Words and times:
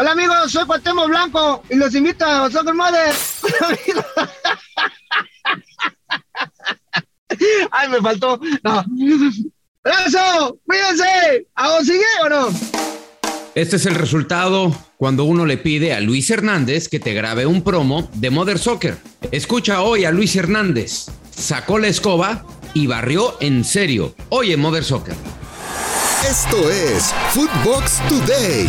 Hola 0.00 0.12
amigos, 0.12 0.52
soy 0.52 0.64
Cuauhtémoc 0.64 1.08
Blanco 1.08 1.64
y 1.68 1.74
los 1.74 1.92
invito 1.92 2.24
a 2.24 2.48
Soccer 2.48 2.72
Mother. 2.72 3.12
Ay, 7.72 7.88
me 7.88 8.00
faltó. 8.00 8.40
No. 8.62 8.84
¡Abrazo! 9.82 10.60
¡Cuídense! 10.64 11.48
¿A 11.56 11.82
sigue 11.82 12.04
o 12.22 12.28
no? 12.28 12.46
Este 13.56 13.74
es 13.74 13.86
el 13.86 13.96
resultado 13.96 14.72
cuando 14.98 15.24
uno 15.24 15.44
le 15.46 15.56
pide 15.56 15.92
a 15.92 15.98
Luis 15.98 16.30
Hernández 16.30 16.88
que 16.88 17.00
te 17.00 17.12
grabe 17.12 17.46
un 17.46 17.62
promo 17.62 18.08
de 18.14 18.30
Mother 18.30 18.60
Soccer. 18.60 18.98
Escucha 19.32 19.82
hoy 19.82 20.04
a 20.04 20.12
Luis 20.12 20.36
Hernández. 20.36 21.06
Sacó 21.36 21.80
la 21.80 21.88
escoba 21.88 22.46
y 22.72 22.86
barrió 22.86 23.36
en 23.40 23.64
serio. 23.64 24.14
Oye, 24.28 24.56
Mother 24.56 24.84
Soccer. 24.84 25.16
Esto 26.24 26.70
es 26.70 27.12
Footbox 27.32 27.98
Today. 28.08 28.68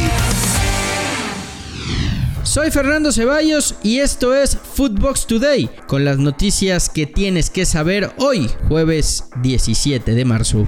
Soy 2.49 2.71
Fernando 2.71 3.11
Ceballos 3.11 3.75
y 3.83 3.99
esto 3.99 4.33
es 4.33 4.57
Footbox 4.73 5.27
Today, 5.27 5.69
con 5.85 6.03
las 6.03 6.17
noticias 6.17 6.89
que 6.89 7.05
tienes 7.05 7.51
que 7.51 7.63
saber 7.63 8.09
hoy, 8.17 8.49
jueves 8.67 9.25
17 9.43 10.15
de 10.15 10.25
marzo. 10.25 10.67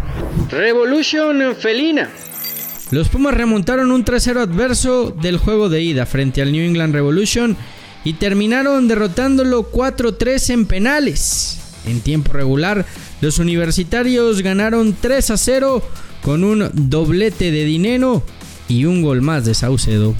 Revolution 0.51 1.55
Felina. 1.55 2.07
Los 2.91 3.09
Pumas 3.09 3.33
remontaron 3.33 3.91
un 3.91 4.05
3-0 4.05 4.41
adverso 4.41 5.09
del 5.09 5.39
juego 5.39 5.69
de 5.69 5.81
ida 5.81 6.05
frente 6.05 6.43
al 6.43 6.51
New 6.51 6.63
England 6.63 6.93
Revolution 6.93 7.57
y 8.03 8.13
terminaron 8.13 8.87
derrotándolo 8.87 9.71
4-3 9.71 10.51
en 10.51 10.65
penales. 10.67 11.57
En 11.87 12.01
tiempo 12.01 12.31
regular, 12.31 12.85
los 13.21 13.39
universitarios 13.39 14.43
ganaron 14.43 14.95
3-0 14.95 15.81
con 16.21 16.43
un 16.43 16.69
doblete 16.75 17.49
de 17.49 17.65
dinero 17.65 18.21
y 18.67 18.85
un 18.85 19.01
gol 19.01 19.23
más 19.23 19.45
de 19.45 19.55
Saucedo 19.55 20.13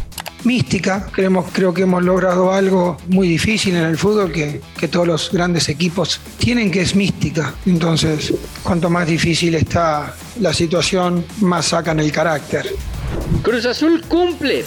mística. 0.44 1.08
Creemos, 1.12 1.46
creo 1.52 1.74
que 1.74 1.84
hemos 1.84 2.04
logrado 2.04 2.52
algo 2.52 2.98
muy 3.08 3.28
difícil 3.28 3.76
en 3.76 3.86
el 3.86 3.98
fútbol 3.98 4.32
que, 4.32 4.62
que, 4.78 4.88
todos 4.88 5.08
los 5.08 5.32
grandes 5.32 5.70
equipos 5.70 6.20
tienen, 6.38 6.72
que 6.72 6.82
es 6.82 6.96
mística. 6.96 7.54
Entonces, 7.66 8.34
cuanto 8.64 8.90
más 8.90 9.08
difícil 9.08 9.56
está 9.56 10.16
la 10.40 10.54
situación, 10.54 11.26
más 11.42 11.68
sacan 11.68 12.00
el 12.00 12.12
carácter. 12.12 12.68
Cruz 13.44 13.66
Azul 13.66 14.02
cumple. 14.08 14.64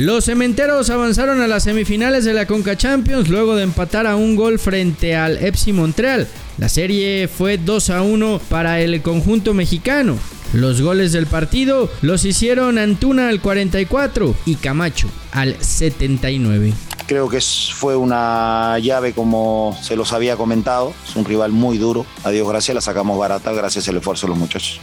Los 0.00 0.24
cementeros 0.24 0.88
avanzaron 0.88 1.42
a 1.42 1.46
las 1.46 1.64
semifinales 1.64 2.24
de 2.24 2.32
la 2.32 2.46
Conca 2.46 2.74
Champions 2.74 3.28
luego 3.28 3.54
de 3.54 3.64
empatar 3.64 4.06
a 4.06 4.16
un 4.16 4.34
gol 4.34 4.58
frente 4.58 5.14
al 5.14 5.36
FC 5.36 5.74
Montreal. 5.74 6.26
La 6.56 6.70
serie 6.70 7.28
fue 7.28 7.58
2 7.58 7.90
a 7.90 8.00
1 8.00 8.40
para 8.48 8.80
el 8.80 9.02
conjunto 9.02 9.52
mexicano. 9.52 10.16
Los 10.54 10.80
goles 10.80 11.12
del 11.12 11.26
partido 11.26 11.90
los 12.00 12.24
hicieron 12.24 12.78
Antuna 12.78 13.28
al 13.28 13.42
44 13.42 14.34
y 14.46 14.54
Camacho 14.54 15.08
al 15.32 15.62
79. 15.62 16.72
Creo 17.06 17.28
que 17.28 17.42
fue 17.74 17.94
una 17.94 18.78
llave 18.78 19.12
como 19.12 19.78
se 19.82 19.96
los 19.96 20.14
había 20.14 20.34
comentado. 20.36 20.94
Es 21.06 21.14
un 21.14 21.26
rival 21.26 21.52
muy 21.52 21.76
duro. 21.76 22.06
A 22.24 22.30
Dios 22.30 22.48
gracias 22.48 22.74
la 22.74 22.80
sacamos 22.80 23.18
barata 23.18 23.52
gracias 23.52 23.86
al 23.90 23.98
esfuerzo 23.98 24.26
de 24.26 24.30
los 24.30 24.38
muchachos. 24.38 24.80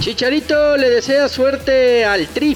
Chicharito 0.00 0.76
le 0.76 0.90
desea 0.90 1.30
suerte 1.30 2.04
al 2.04 2.28
Tri. 2.28 2.54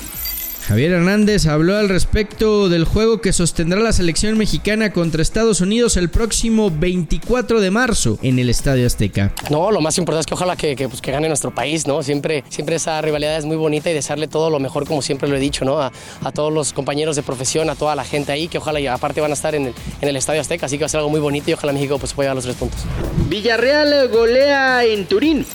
Javier 0.67 0.91
Hernández 0.91 1.47
habló 1.47 1.77
al 1.77 1.89
respecto 1.89 2.69
del 2.69 2.85
juego 2.85 3.21
que 3.21 3.33
sostendrá 3.33 3.79
la 3.79 3.93
selección 3.93 4.37
mexicana 4.37 4.93
contra 4.93 5.23
Estados 5.23 5.61
Unidos 5.61 5.97
el 5.97 6.09
próximo 6.09 6.73
24 6.73 7.61
de 7.61 7.71
marzo 7.71 8.19
en 8.21 8.41
el 8.41 8.51
Estadio 8.51 8.85
Azteca. 8.85 9.33
No, 9.49 9.71
lo 9.71 9.81
más 9.81 9.97
importante 9.97 10.23
es 10.23 10.27
que 10.27 10.35
ojalá 10.35 10.57
que, 10.57 10.75
que, 10.75 10.89
pues, 10.89 11.01
que 11.01 11.13
gane 11.13 11.29
nuestro 11.29 11.55
país, 11.55 11.87
¿no? 11.87 12.03
Siempre, 12.03 12.43
siempre 12.49 12.75
esa 12.75 13.01
rivalidad 13.01 13.37
es 13.37 13.45
muy 13.45 13.57
bonita 13.57 13.93
y 13.93 13.95
desearle 13.95 14.27
todo 14.27 14.51
lo 14.51 14.59
mejor, 14.59 14.89
como 14.89 15.03
siempre 15.03 15.29
lo 15.29 15.37
he 15.37 15.39
dicho, 15.39 15.65
¿no? 15.65 15.81
A, 15.81 15.93
a, 16.25 16.33
todos 16.33 16.53
los 16.53 16.73
compañeros 16.73 17.15
de 17.15 17.23
profesión, 17.23 17.71
a 17.71 17.77
toda 17.77 17.95
la 17.95 18.03
gente 18.03 18.33
ahí, 18.33 18.49
que 18.49 18.59
ojalá 18.59 18.81
y 18.81 18.89
aparte 18.89 19.21
van 19.21 19.31
a 19.31 19.35
estar 19.35 19.55
en 19.55 19.67
el, 19.67 19.75
en 20.01 20.09
el 20.09 20.17
Estadio 20.17 20.41
Azteca, 20.41 20.67
así 20.67 20.79
que 20.79 20.83
va 20.83 20.87
a 20.87 20.89
ser 20.89 20.99
algo 20.99 21.11
muy 21.11 21.21
bonito 21.21 21.49
y 21.49 21.55
ojalá 21.55 21.73
México 21.73 21.97
pues, 22.01 22.13
pueda 22.13 22.31
llevar 22.31 22.37
los 22.37 22.45
tres 22.45 22.57
puntos. 22.57 22.81
Villarreal 23.29 24.09
golea 24.09 24.85
en 24.85 25.07
Turín. 25.07 25.47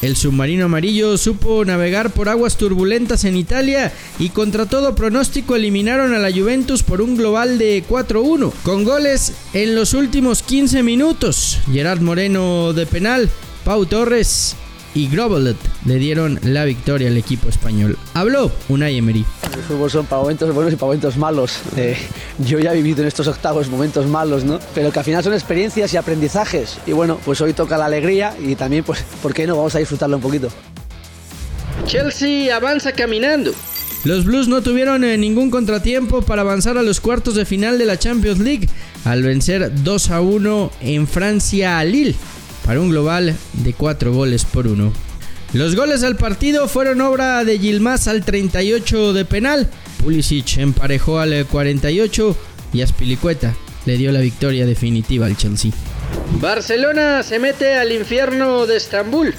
El 0.00 0.14
submarino 0.14 0.66
amarillo 0.66 1.18
supo 1.18 1.64
navegar 1.64 2.10
por 2.10 2.28
aguas 2.28 2.56
turbulentas 2.56 3.24
en 3.24 3.36
Italia 3.36 3.92
y 4.18 4.28
contra 4.28 4.66
todo 4.66 4.94
pronóstico 4.94 5.56
eliminaron 5.56 6.14
a 6.14 6.18
la 6.18 6.30
Juventus 6.30 6.84
por 6.84 7.02
un 7.02 7.16
global 7.16 7.58
de 7.58 7.82
4-1, 7.88 8.52
con 8.62 8.84
goles 8.84 9.32
en 9.54 9.74
los 9.74 9.94
últimos 9.94 10.42
15 10.42 10.84
minutos. 10.84 11.58
Gerard 11.72 12.00
Moreno 12.00 12.72
de 12.72 12.86
penal, 12.86 13.28
Pau 13.64 13.86
Torres 13.86 14.54
y 14.98 15.06
Grobelet 15.06 15.56
le 15.84 15.94
dieron 15.94 16.40
la 16.42 16.64
victoria 16.64 17.06
al 17.06 17.16
equipo 17.16 17.48
español. 17.48 17.96
Habló 18.14 18.50
Unai 18.68 18.98
Emery. 18.98 19.24
El 19.54 19.62
fútbol 19.62 19.88
son 19.88 20.06
para 20.06 20.22
momentos 20.22 20.52
buenos 20.52 20.72
y 20.72 20.76
para 20.76 20.86
momentos 20.86 21.16
malos. 21.16 21.60
Eh, 21.76 21.96
yo 22.38 22.58
ya 22.58 22.72
he 22.72 22.76
vivido 22.76 23.02
en 23.02 23.06
estos 23.06 23.28
octavos 23.28 23.68
momentos 23.68 24.06
malos, 24.08 24.42
¿no? 24.42 24.58
Pero 24.74 24.90
que 24.90 24.98
al 24.98 25.04
final 25.04 25.22
son 25.22 25.34
experiencias 25.34 25.94
y 25.94 25.96
aprendizajes. 25.96 26.78
Y 26.84 26.92
bueno, 26.92 27.20
pues 27.24 27.40
hoy 27.40 27.52
toca 27.52 27.78
la 27.78 27.84
alegría 27.84 28.34
y 28.44 28.56
también, 28.56 28.82
pues, 28.82 29.04
¿por 29.22 29.32
qué 29.32 29.46
no? 29.46 29.56
Vamos 29.56 29.76
a 29.76 29.78
disfrutarlo 29.78 30.16
un 30.16 30.22
poquito. 30.22 30.48
Chelsea 31.86 32.54
avanza 32.54 32.90
caminando. 32.90 33.52
Los 34.02 34.24
Blues 34.24 34.48
no 34.48 34.62
tuvieron 34.62 35.04
eh, 35.04 35.16
ningún 35.16 35.50
contratiempo 35.50 36.22
para 36.22 36.42
avanzar 36.42 36.76
a 36.76 36.82
los 36.82 37.00
cuartos 37.00 37.36
de 37.36 37.44
final 37.44 37.78
de 37.78 37.86
la 37.86 37.98
Champions 37.98 38.40
League 38.40 38.68
al 39.04 39.22
vencer 39.22 39.72
2 39.84 40.10
a 40.10 40.20
1 40.20 40.70
en 40.80 41.06
Francia 41.06 41.78
a 41.78 41.84
Lille 41.84 42.16
para 42.68 42.82
un 42.82 42.90
global 42.90 43.34
de 43.54 43.72
4 43.72 44.12
goles 44.12 44.44
por 44.44 44.66
1. 44.66 44.92
Los 45.54 45.74
goles 45.74 46.02
al 46.02 46.16
partido 46.16 46.68
fueron 46.68 47.00
obra 47.00 47.42
de 47.42 47.58
Gilmás 47.58 48.08
al 48.08 48.26
38 48.26 49.14
de 49.14 49.24
penal, 49.24 49.70
Pulisic 50.04 50.58
emparejó 50.58 51.18
al 51.18 51.46
48 51.46 52.36
y 52.74 52.82
Aspilicueta 52.82 53.56
le 53.86 53.96
dio 53.96 54.12
la 54.12 54.20
victoria 54.20 54.66
definitiva 54.66 55.24
al 55.24 55.38
Chelsea. 55.38 55.72
Barcelona 56.42 57.22
se 57.22 57.38
mete 57.38 57.74
al 57.74 57.90
infierno 57.90 58.66
de 58.66 58.76
Estambul. 58.76 59.34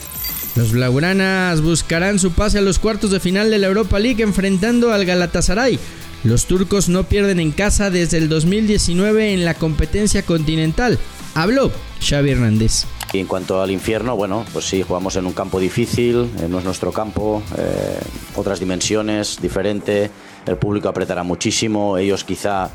Los 0.56 0.72
blaugranas 0.72 1.62
buscarán 1.62 2.18
su 2.18 2.32
pase 2.32 2.58
a 2.58 2.62
los 2.62 2.80
cuartos 2.80 3.12
de 3.12 3.20
final 3.20 3.52
de 3.52 3.60
la 3.60 3.68
Europa 3.68 4.00
League 4.00 4.24
enfrentando 4.24 4.92
al 4.92 5.06
Galatasaray. 5.06 5.78
Los 6.24 6.48
turcos 6.48 6.90
no 6.90 7.04
pierden 7.04 7.40
en 7.40 7.52
casa 7.52 7.92
desde 7.92 8.18
el 8.18 8.28
2019 8.28 9.36
en 9.36 9.46
la 9.46 9.54
competencia 9.54 10.24
continental. 10.24 10.98
Habló 11.36 11.72
Xavi 12.02 12.32
Hernández. 12.32 12.88
Y 13.12 13.20
en 13.20 13.26
cuanto 13.26 13.62
al 13.62 13.72
infierno, 13.72 14.16
bueno, 14.16 14.46
pues 14.54 14.66
sí, 14.66 14.84
jugamos 14.84 15.16
en 15.16 15.26
un 15.26 15.34
campo 15.34 15.60
difícil, 15.60 16.30
no 16.48 16.60
es 16.60 16.66
nuestro 16.66 16.92
campo, 16.92 17.42
eh, 17.58 18.00
otras 18.36 18.60
dimensiones, 18.60 19.42
diferente, 19.42 20.12
el 20.46 20.58
público 20.58 20.90
apretará 20.90 21.24
muchísimo, 21.24 21.98
ellos 21.98 22.24
quizá 22.24 22.70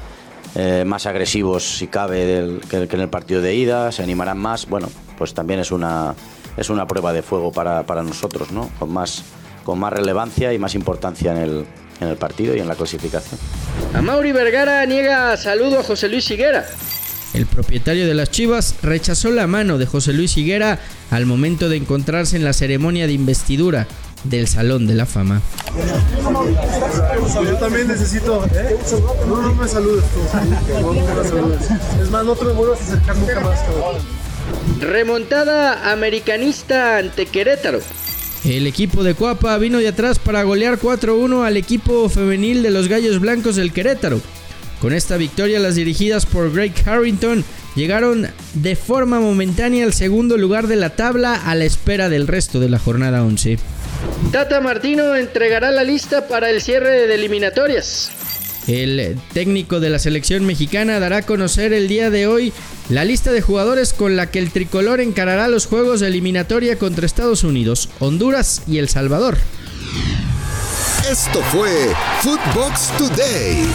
eh, 0.57 0.85
más 0.85 1.07
agresivos 1.07 1.79
si 1.79 1.87
cabe 1.87 2.59
que, 2.69 2.77
en 2.77 3.01
el 3.01 3.09
partido 3.09 3.43
de 3.43 3.55
ida, 3.55 3.93
se 3.93 4.03
animarán 4.03 4.39
más, 4.39 4.67
bueno, 4.67 4.89
pues 5.17 5.35
también 5.35 5.61
es 5.61 5.71
una, 5.71 6.15
es 6.57 6.69
una 6.69 6.87
prueba 6.87 7.13
de 7.13 7.23
fuego 7.23 7.53
para, 7.53 7.85
para 7.85 8.03
nosotros, 8.03 8.51
¿no? 8.51 8.71
Con 8.81 8.93
más, 8.93 9.23
con 9.65 9.79
más 9.79 9.93
relevancia 9.93 10.53
y 10.53 10.59
más 10.59 10.75
importancia 10.75 11.31
en 11.31 11.39
el, 11.39 11.67
en 12.01 12.09
el 12.09 12.17
partido 12.17 12.57
y 12.57 12.61
en 12.61 12.67
la 12.67 12.75
clasificación. 12.75 13.39
A 13.95 14.03
Mauri 14.03 14.33
Vergara 14.33 14.85
niega 14.85 15.37
saludo 15.37 15.81
a 15.81 15.83
José 15.85 16.09
Luis 16.09 16.29
Higuera. 16.31 16.67
El 17.35 17.47
propietario 17.47 18.07
de 18.07 18.15
las 18.15 18.31
Chivas 18.31 18.77
rechazó 18.83 19.31
la 19.31 19.49
mano 19.49 19.77
de 19.77 19.87
José 19.87 20.13
Luis 20.13 20.37
Higuera 20.37 20.79
al 21.11 21.27
momento 21.27 21.69
de 21.69 21.77
encontrarse 21.77 22.37
en 22.37 22.45
la 22.45 22.53
ceremonia 22.53 23.09
de 23.09 23.13
investidura 23.13 23.89
del 24.23 24.47
Salón 24.47 24.87
de 24.87 24.95
la 24.95 25.05
Fama. 25.05 25.43
Yo 27.45 27.57
también 27.57 27.89
necesito. 27.89 28.45
¿eh? 28.47 28.77
No, 29.29 29.43
no 29.43 29.55
me 29.55 29.69
saludes 29.69 30.05
tú. 30.05 30.21
No, 30.81 30.95
no 30.95 31.23
me 31.23 31.29
saludes. 31.29 31.61
Es 32.01 32.11
más, 32.11 32.25
no 32.25 32.35
te 32.37 32.45
vuelvas 32.45 32.81
a 32.81 32.85
acercar 32.85 33.17
nunca 33.17 33.41
más, 33.41 33.61
cabrón. 33.61 33.97
Remontada 34.81 35.93
americanista 35.93 36.99
ante 36.99 37.27
Querétaro. 37.27 37.81
El 38.45 38.67
equipo 38.67 39.03
de 39.03 39.15
Cuapa 39.15 39.57
vino 39.59 39.79
de 39.79 39.89
atrás 39.89 40.19
para 40.19 40.43
golear 40.43 40.79
4-1 40.79 41.45
al 41.45 41.57
equipo 41.57 42.09
femenil 42.09 42.63
de 42.63 42.71
los 42.71 42.89
Gallos 42.89 43.19
Blancos 43.19 43.57
del 43.57 43.73
Querétaro. 43.73 44.21
Con 44.85 44.93
esta 44.93 45.17
victoria, 45.17 45.61
las 45.61 45.77
dirigidas 45.77 46.27
por 46.27 46.53
Greg 46.53 46.75
Harrington 46.85 47.43
llegaron 47.75 48.29
de 48.53 48.77
forma 48.77 49.19
momentánea 49.19 49.83
al 49.83 49.95
segundo 49.95 50.37
lugar 50.37 50.67
de 50.67 50.77
la 50.77 50.91
tabla 50.91 51.37
a 51.37 51.55
la 51.55 51.65
espera 51.65 52.11
del 52.11 52.27
resto 52.27 52.61
de 52.61 52.69
la 52.69 52.79
jornada 52.79 53.25
11. 53.25 53.57
Tata 54.31 54.61
Martino 54.61 55.17
entregará 55.17 55.71
la 55.71 55.85
lista 55.85 56.29
para 56.29 56.51
el 56.51 56.61
cierre 56.61 57.07
de 57.07 57.15
eliminatorias. 57.15 58.11
El 58.67 59.19
técnico 59.33 59.81
de 59.81 59.89
la 59.89 59.99
selección 59.99 60.45
mexicana 60.45 61.01
dará 61.01 61.17
a 61.17 61.23
conocer 61.23 61.73
el 61.73 61.89
día 61.89 62.11
de 62.11 62.27
hoy 62.27 62.53
la 62.91 63.07
lista 63.07 63.33
de 63.33 63.41
jugadores 63.41 63.95
con 63.95 64.17
la 64.17 64.31
que 64.31 64.39
el 64.39 64.51
tricolor 64.51 65.01
encarará 65.01 65.49
los 65.49 65.65
juegos 65.65 66.01
de 66.01 66.09
eliminatoria 66.09 66.77
contra 66.77 67.07
Estados 67.07 67.43
Unidos, 67.43 67.89
Honduras 68.01 68.61
y 68.67 68.77
El 68.77 68.91
Salvador. 68.91 69.39
Esto 71.11 71.41
fue 71.45 71.71
Footbox 72.21 72.89
Today. 72.99 73.67